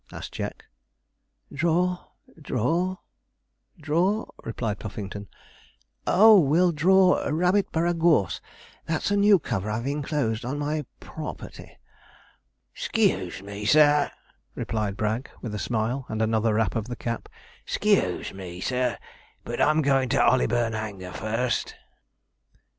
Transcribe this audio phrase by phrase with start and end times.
[0.11, 0.65] asked Jack.
[1.53, 1.95] 'Draw
[2.41, 2.95] draw
[3.79, 5.27] draw,' replied Puffington.
[6.07, 8.41] 'Oh, we'll draw Rabbitborough Gorse
[8.87, 11.77] that's a new cover I've inclosed on my pro o r perty.'
[12.73, 14.09] 'Sc e e use me, sir,'
[14.55, 17.29] replied Bragg, with a smile, and another rap of the cap:
[17.67, 18.97] 'sc e e use me, sir,
[19.43, 21.75] but I'm going to Hollyburn Hanger first.'